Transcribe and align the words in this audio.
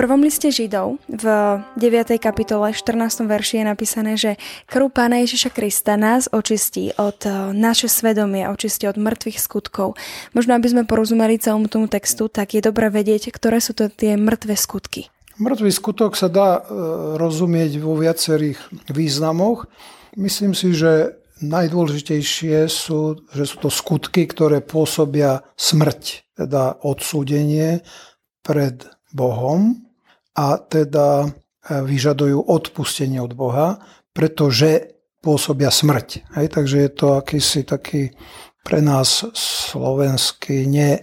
Prvom 0.00 0.24
liste 0.24 0.48
Židov 0.48 0.96
v 1.12 1.24
9. 1.76 2.16
kapitole 2.16 2.72
14. 2.72 3.20
verši 3.20 3.60
je 3.60 3.64
napísané, 3.68 4.12
že 4.16 4.40
krv 4.64 4.88
Pána 4.88 5.20
Ježiša 5.20 5.52
Krista 5.52 6.00
nás 6.00 6.24
očistí 6.32 6.88
od 6.96 7.20
e, 7.28 7.52
naše 7.52 7.84
svedomie, 7.84 8.48
očistí 8.48 8.88
od 8.88 8.96
mŕtvych 8.96 9.36
skutkov. 9.36 10.00
Možno 10.32 10.56
aby 10.56 10.72
sme 10.72 10.88
porozumeli 10.88 11.36
celému 11.36 11.68
tomu 11.68 11.84
textu, 11.84 12.32
tak 12.32 12.56
je 12.56 12.64
dobré 12.64 12.88
vedieť, 12.88 13.28
ktoré 13.28 13.60
sú 13.60 13.76
to 13.76 13.92
tie 13.92 14.16
mŕtve 14.16 14.56
skutky. 14.56 15.12
Mŕtvý 15.36 15.68
skutok 15.68 16.16
sa 16.16 16.32
dá 16.32 16.64
e, 16.64 16.80
rozumieť 17.20 17.76
vo 17.84 17.92
viacerých 17.92 18.56
významoch. 18.88 19.68
Myslím 20.16 20.56
si, 20.56 20.72
že 20.72 21.20
najdôležitejšie 21.44 22.72
sú, 22.72 23.20
že 23.36 23.44
sú 23.44 23.56
to 23.60 23.68
skutky, 23.68 24.24
ktoré 24.24 24.64
pôsobia 24.64 25.44
smrť, 25.60 26.24
teda 26.40 26.80
odsúdenie 26.88 27.84
pred 28.40 28.88
Bohom 29.12 29.89
a 30.40 30.56
teda 30.56 31.24
e, 31.24 31.28
vyžadujú 31.84 32.48
odpustenie 32.48 33.20
od 33.20 33.36
Boha, 33.36 33.76
pretože 34.16 34.96
pôsobia 35.20 35.68
smrť. 35.68 36.32
Hej, 36.40 36.46
takže 36.56 36.76
je 36.80 36.90
to 36.96 37.06
akýsi 37.20 37.68
taký 37.68 38.16
pre 38.64 38.80
nás 38.80 39.28
slovenský 39.36 40.64
ne, 40.64 40.96
e, 40.96 41.02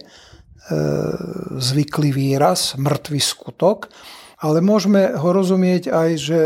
zvyklý 1.62 2.10
výraz, 2.10 2.74
mŕtvý 2.74 3.20
skutok, 3.22 3.86
ale 4.42 4.58
môžeme 4.58 5.14
ho 5.14 5.28
rozumieť 5.30 5.90
aj, 5.90 6.10
že 6.18 6.40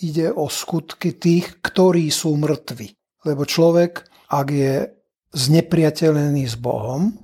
ide 0.00 0.32
o 0.32 0.48
skutky 0.48 1.16
tých, 1.16 1.60
ktorí 1.64 2.08
sú 2.12 2.36
mŕtvi. 2.36 2.92
Lebo 3.24 3.48
človek, 3.48 4.04
ak 4.28 4.48
je 4.52 4.92
znepriateľený 5.32 6.44
s 6.48 6.56
Bohom, 6.56 7.16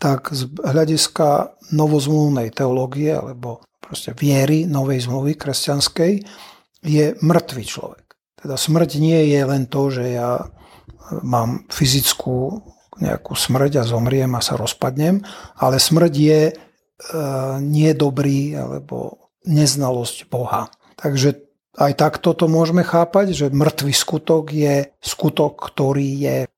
tak 0.00 0.32
z 0.32 0.48
hľadiska 0.58 1.60
novozmluvnej 1.74 2.50
teológie 2.50 3.12
alebo 3.14 3.62
proste 3.90 4.14
viery 4.14 4.70
novej 4.70 5.10
zmluvy 5.10 5.34
kresťanskej 5.34 6.12
je 6.86 7.18
mŕtvý 7.18 7.64
človek. 7.66 8.06
Teda 8.38 8.54
smrť 8.54 9.02
nie 9.02 9.34
je 9.34 9.40
len 9.42 9.66
to, 9.66 9.90
že 9.90 10.14
ja 10.14 10.46
mám 11.26 11.66
fyzickú 11.66 12.62
nejakú 13.02 13.34
smrť 13.34 13.82
a 13.82 13.88
zomriem 13.88 14.30
a 14.38 14.44
sa 14.44 14.54
rozpadnem, 14.54 15.26
ale 15.58 15.82
smrť 15.82 16.12
je 16.14 16.40
e, 16.48 16.54
nedobrý 17.58 18.54
alebo 18.54 19.32
neznalosť 19.48 20.30
Boha. 20.30 20.70
Takže 20.94 21.42
aj 21.80 21.92
takto 21.96 22.36
to 22.36 22.46
môžeme 22.46 22.86
chápať, 22.86 23.32
že 23.34 23.46
mŕtvý 23.50 23.92
skutok 23.96 24.54
je 24.54 24.86
skutok, 25.02 25.58
ktorý 25.72 26.08
je 26.20 26.36
e, 26.44 26.48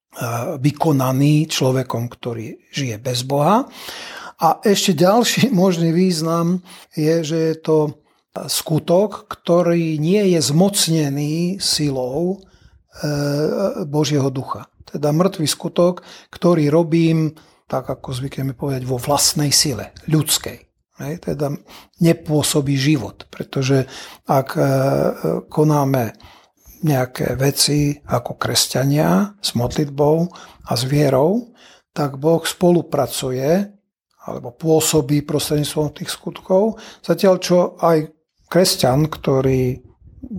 vykonaný 0.60 1.48
človekom, 1.48 2.10
ktorý 2.12 2.58
žije 2.74 3.00
bez 3.00 3.24
Boha. 3.24 3.64
A 4.42 4.58
ešte 4.66 4.98
ďalší 4.98 5.54
možný 5.62 5.94
význam 5.94 6.66
je, 6.98 7.22
že 7.22 7.38
je 7.54 7.56
to 7.62 7.78
skutok, 8.48 9.28
ktorý 9.28 10.00
nie 10.00 10.34
je 10.34 10.40
zmocnený 10.40 11.60
silou 11.60 12.40
e, 12.40 13.06
Božieho 13.84 14.32
ducha. 14.32 14.72
Teda 14.88 15.12
mŕtvý 15.12 15.46
skutok, 15.46 16.02
ktorý 16.32 16.72
robím, 16.72 17.36
tak 17.68 17.92
ako 17.92 18.12
zvykneme 18.12 18.56
povedať, 18.56 18.88
vo 18.88 18.96
vlastnej 18.96 19.52
sile, 19.52 19.92
ľudskej. 20.08 20.64
Teda 21.02 21.50
nepôsobí 21.98 22.78
život, 22.78 23.26
pretože 23.28 23.84
ak 24.28 24.48
e, 24.56 24.62
konáme 25.50 26.16
nejaké 26.82 27.36
veci 27.38 28.00
ako 28.06 28.40
kresťania 28.40 29.38
s 29.38 29.54
modlitbou 29.54 30.16
a 30.66 30.72
s 30.72 30.82
vierou, 30.88 31.52
tak 31.92 32.16
Boh 32.16 32.42
spolupracuje 32.42 33.81
alebo 34.26 34.54
pôsobí 34.54 35.26
prostredníctvom 35.26 35.94
tých 35.94 36.10
skutkov, 36.14 36.78
zatiaľ 37.02 37.34
čo 37.42 37.74
aj 37.82 38.10
kresťan, 38.46 39.10
ktorý 39.10 39.80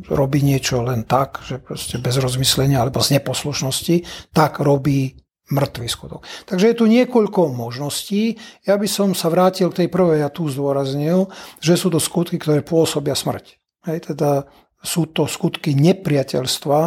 robí 0.08 0.40
niečo 0.40 0.80
len 0.80 1.04
tak, 1.04 1.44
že 1.44 1.60
proste 1.60 2.00
bez 2.00 2.16
rozmyslenia 2.16 2.80
alebo 2.80 3.04
z 3.04 3.20
neposlušnosti, 3.20 4.30
tak 4.32 4.64
robí 4.64 5.20
mŕtvý 5.52 5.88
skutok. 5.92 6.24
Takže 6.48 6.72
je 6.72 6.80
tu 6.80 6.86
niekoľko 6.88 7.52
možností. 7.52 8.40
Ja 8.64 8.80
by 8.80 8.88
som 8.88 9.12
sa 9.12 9.28
vrátil 9.28 9.68
k 9.70 9.84
tej 9.84 9.90
prvej 9.92 10.24
a 10.24 10.32
tu 10.32 10.48
zdôraznil, 10.48 11.28
že 11.60 11.76
sú 11.76 11.92
to 11.92 12.00
skutky, 12.00 12.40
ktoré 12.40 12.64
pôsobia 12.64 13.12
smrť. 13.12 13.60
Hej, 13.92 14.16
teda 14.16 14.48
sú 14.80 15.12
to 15.12 15.28
skutky 15.28 15.76
nepriateľstva 15.76 16.80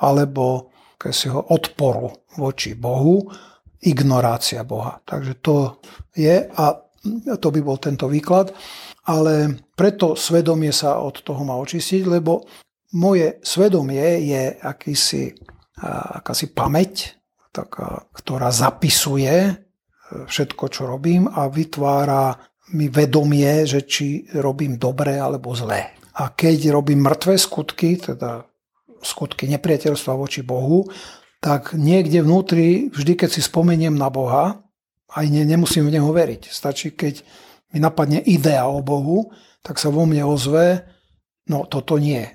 alebo 0.00 0.72
ho 0.98 1.42
odporu 1.54 2.10
voči 2.34 2.74
Bohu, 2.74 3.30
ignorácia 3.82 4.66
Boha. 4.66 4.98
Takže 5.06 5.38
to 5.38 5.78
je 6.16 6.46
a 6.50 6.64
to 7.38 7.48
by 7.54 7.60
bol 7.62 7.78
tento 7.78 8.10
výklad. 8.10 8.50
Ale 9.08 9.56
preto 9.72 10.18
svedomie 10.18 10.74
sa 10.74 11.00
od 11.00 11.24
toho 11.24 11.40
má 11.46 11.56
očistiť, 11.56 12.04
lebo 12.04 12.44
moje 12.92 13.40
svedomie 13.40 14.28
je 14.28 14.42
akýsi, 14.60 15.32
akási 16.20 16.52
pamäť, 16.52 17.16
taká, 17.48 18.04
ktorá 18.12 18.52
zapisuje 18.52 19.34
e, 19.48 19.52
všetko, 20.28 20.64
čo 20.68 20.84
robím 20.84 21.24
a 21.28 21.48
vytvára 21.48 22.36
mi 22.76 22.92
vedomie, 22.92 23.64
že 23.64 23.88
či 23.88 24.28
robím 24.36 24.76
dobre 24.76 25.16
alebo 25.16 25.56
zlé. 25.56 25.96
A 26.20 26.36
keď 26.36 26.76
robím 26.76 27.00
mŕtve 27.00 27.40
skutky, 27.40 27.96
teda 27.96 28.44
skutky 29.00 29.48
nepriateľstva 29.48 30.12
voči 30.12 30.44
Bohu, 30.44 30.84
tak 31.38 31.74
niekde 31.74 32.26
vnútri, 32.26 32.90
vždy 32.90 33.14
keď 33.14 33.30
si 33.30 33.40
spomeniem 33.42 33.94
na 33.94 34.10
Boha, 34.10 34.62
aj 35.14 35.26
ne, 35.30 35.46
nemusím 35.46 35.88
v 35.88 35.94
Neho 35.96 36.10
veriť. 36.10 36.50
Stačí, 36.50 36.92
keď 36.92 37.22
mi 37.72 37.78
napadne 37.80 38.20
idea 38.20 38.66
o 38.68 38.82
Bohu, 38.84 39.32
tak 39.62 39.80
sa 39.80 39.88
vo 39.88 40.04
mne 40.04 40.26
ozve, 40.26 40.84
no 41.48 41.64
toto 41.64 41.96
nie. 41.96 42.26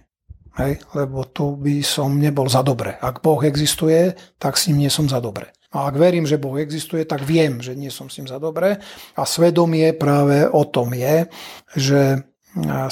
Hej? 0.58 0.81
Lebo 0.94 1.25
tu 1.30 1.58
by 1.58 1.84
som 1.86 2.18
nebol 2.18 2.50
za 2.50 2.66
dobre. 2.66 2.97
Ak 2.97 3.22
Boh 3.22 3.41
existuje, 3.44 4.14
tak 4.40 4.58
s 4.58 4.69
ním 4.69 4.88
nie 4.88 4.91
som 4.94 5.06
za 5.06 5.20
dobre. 5.22 5.53
A 5.74 5.90
ak 5.90 5.97
verím, 5.97 6.30
že 6.30 6.38
Boh 6.38 6.53
existuje, 6.62 7.02
tak 7.02 7.25
viem, 7.25 7.58
že 7.58 7.74
nie 7.74 7.90
som 7.90 8.06
s 8.06 8.22
ním 8.22 8.30
za 8.30 8.38
dobre. 8.38 8.78
A 9.18 9.22
svedomie 9.25 9.90
práve 9.97 10.46
o 10.46 10.64
tom 10.70 10.94
je, 10.94 11.25
že 11.74 12.02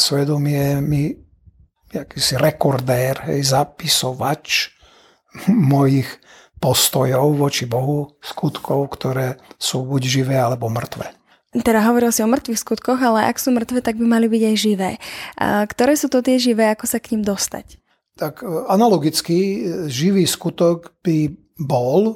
svedomie 0.01 0.81
mi 0.81 1.13
akýsi 1.93 2.41
rekordér, 2.41 3.29
hej, 3.29 3.53
zapisovač 3.53 4.73
mojich 5.47 6.07
postojov 6.61 7.41
voči 7.41 7.65
Bohu, 7.65 8.15
skutkov, 8.21 8.93
ktoré 8.93 9.41
sú 9.57 9.81
buď 9.81 10.01
živé 10.05 10.37
alebo 10.37 10.69
mŕtve. 10.69 11.09
Teda 11.51 11.83
hovoril 11.83 12.15
si 12.15 12.23
o 12.23 12.31
mŕtvych 12.31 12.63
skutkoch, 12.63 13.01
ale 13.01 13.27
ak 13.27 13.35
sú 13.35 13.51
mŕtve, 13.51 13.83
tak 13.83 13.99
by 13.99 14.07
mali 14.07 14.31
byť 14.31 14.43
aj 14.45 14.55
živé. 14.55 14.91
Ktoré 15.67 15.99
sú 15.99 16.07
to 16.07 16.23
tie 16.23 16.39
živé, 16.39 16.71
ako 16.71 16.87
sa 16.87 17.03
k 17.03 17.17
ním 17.17 17.27
dostať? 17.27 17.75
Tak 18.15 18.39
e, 18.39 18.47
analogicky 18.71 19.37
e, 19.39 19.59
živý 19.91 20.23
skutok 20.23 20.95
by 21.03 21.27
bol 21.59 22.15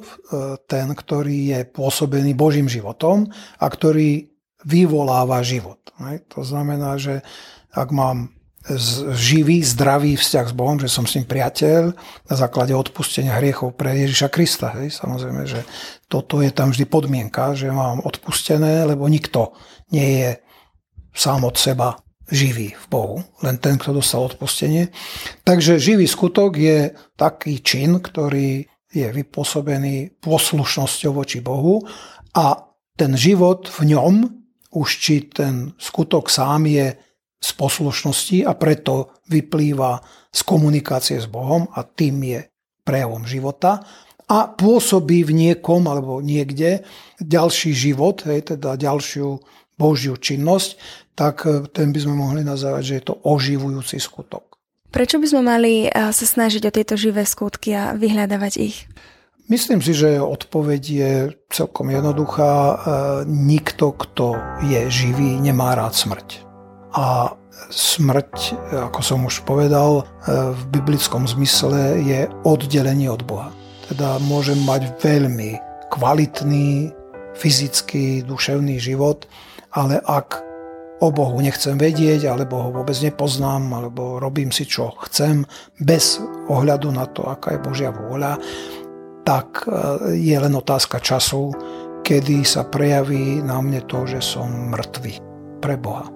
ten, 0.64 0.88
ktorý 0.92 1.52
je 1.52 1.60
pôsobený 1.68 2.32
Božím 2.32 2.70
životom 2.70 3.28
a 3.60 3.66
ktorý 3.68 4.30
vyvoláva 4.64 5.44
život. 5.44 5.78
To 6.32 6.40
znamená, 6.40 6.96
že 6.96 7.20
ak 7.76 7.92
mám 7.92 8.35
živý, 9.14 9.62
zdravý 9.62 10.18
vzťah 10.18 10.46
s 10.50 10.54
Bohom, 10.54 10.82
že 10.82 10.90
som 10.90 11.06
s 11.06 11.14
ním 11.14 11.26
priateľ 11.26 11.94
na 12.26 12.34
základe 12.34 12.74
odpustenia 12.74 13.38
hriechov 13.38 13.78
pre 13.78 13.94
Ježiša 13.94 14.28
Krista. 14.28 14.74
Hej. 14.74 14.98
Samozrejme, 14.98 15.46
že 15.46 15.62
toto 16.10 16.42
je 16.42 16.50
tam 16.50 16.74
vždy 16.74 16.84
podmienka, 16.90 17.54
že 17.54 17.70
mám 17.70 18.02
odpustené, 18.02 18.82
lebo 18.82 19.06
nikto 19.06 19.54
nie 19.94 20.22
je 20.22 20.30
sám 21.14 21.46
od 21.46 21.54
seba 21.54 21.94
živý 22.26 22.74
v 22.74 22.86
Bohu, 22.90 23.16
len 23.46 23.62
ten, 23.62 23.78
kto 23.78 24.02
dostal 24.02 24.26
odpustenie. 24.26 24.90
Takže 25.46 25.78
živý 25.78 26.10
skutok 26.10 26.58
je 26.58 26.90
taký 27.14 27.62
čin, 27.62 28.02
ktorý 28.02 28.66
je 28.90 29.06
vypôsobený 29.14 30.18
poslušnosťou 30.18 31.12
voči 31.14 31.38
Bohu 31.38 31.86
a 32.34 32.66
ten 32.98 33.14
život 33.14 33.70
v 33.70 33.94
ňom, 33.94 34.14
už 34.74 34.88
či 34.98 35.30
ten 35.30 35.70
skutok 35.78 36.26
sám 36.26 36.66
je 36.66 37.05
z 37.46 37.50
poslušnosti 37.54 38.38
a 38.42 38.52
preto 38.58 39.14
vyplýva 39.30 40.02
z 40.34 40.40
komunikácie 40.42 41.22
s 41.22 41.30
Bohom 41.30 41.70
a 41.70 41.86
tým 41.86 42.18
je 42.26 42.40
prejavom 42.82 43.22
života 43.22 43.86
a 44.26 44.50
pôsobí 44.50 45.22
v 45.22 45.30
niekom 45.30 45.86
alebo 45.86 46.18
niekde 46.18 46.82
ďalší 47.22 47.70
život, 47.70 48.26
hej, 48.26 48.54
teda 48.54 48.74
ďalšiu 48.74 49.38
Božiu 49.78 50.18
činnosť, 50.18 50.74
tak 51.14 51.46
e, 51.46 51.70
ten 51.70 51.94
by 51.94 51.98
sme 52.02 52.14
mohli 52.18 52.42
nazvať, 52.42 52.82
že 52.82 52.94
je 52.98 53.04
to 53.06 53.14
oživujúci 53.22 54.02
skutok. 54.02 54.58
Prečo 54.90 55.20
by 55.22 55.26
sme 55.28 55.42
mali 55.46 55.72
e, 55.86 55.88
sa 55.92 56.26
snažiť 56.26 56.62
o 56.66 56.74
tieto 56.74 56.98
živé 56.98 57.22
skutky 57.22 57.76
a 57.76 57.94
vyhľadávať 57.94 58.52
ich? 58.58 58.88
Myslím 59.46 59.78
si, 59.78 59.94
že 59.94 60.18
odpoveď 60.18 60.82
je 60.82 61.12
celkom 61.54 61.94
jednoduchá. 61.94 62.50
E, 62.50 62.74
nikto, 63.30 63.94
kto 63.94 64.34
je 64.66 64.90
živý, 64.90 65.38
nemá 65.38 65.78
rád 65.78 65.94
smrť. 65.94 66.45
A 66.96 67.36
smrť, 67.68 68.56
ako 68.90 69.00
som 69.04 69.28
už 69.28 69.44
povedal, 69.44 70.08
v 70.28 70.62
biblickom 70.72 71.28
zmysle 71.28 72.00
je 72.00 72.20
oddelenie 72.48 73.12
od 73.12 73.20
Boha. 73.24 73.52
Teda 73.86 74.16
môžem 74.24 74.58
mať 74.64 74.96
veľmi 74.98 75.60
kvalitný 75.92 76.90
fyzický, 77.36 78.24
duševný 78.24 78.80
život, 78.80 79.28
ale 79.76 80.00
ak 80.08 80.40
o 81.04 81.12
Bohu 81.12 81.36
nechcem 81.44 81.76
vedieť, 81.76 82.24
alebo 82.32 82.56
ho 82.64 82.68
vôbec 82.72 82.96
nepoznám, 83.04 83.68
alebo 83.76 84.16
robím 84.16 84.48
si, 84.48 84.64
čo 84.64 84.96
chcem, 85.04 85.44
bez 85.76 86.16
ohľadu 86.48 86.88
na 86.88 87.04
to, 87.04 87.28
aká 87.28 87.56
je 87.56 87.64
Božia 87.64 87.90
vôľa, 87.92 88.40
tak 89.26 89.68
e, 89.68 90.16
je 90.16 90.36
len 90.38 90.54
otázka 90.56 91.02
času, 91.02 91.52
kedy 92.00 92.46
sa 92.46 92.64
prejaví 92.64 93.44
na 93.44 93.60
mne 93.60 93.84
to, 93.84 94.08
že 94.08 94.24
som 94.24 94.48
mŕtvy 94.72 95.20
pre 95.60 95.76
Boha. 95.76 96.15